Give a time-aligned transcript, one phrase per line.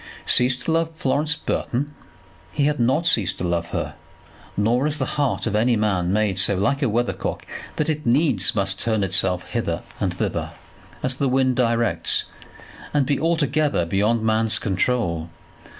[0.25, 1.91] Cease to love Florence Burton!
[2.51, 3.93] He had not ceased to love her,
[4.57, 8.03] nor is the heart of any man made so like a weather cock that it
[8.03, 10.53] needs must turn itself hither and thither,
[11.03, 12.23] as the wind directs,
[12.95, 15.29] and be altogether beyond the man's control.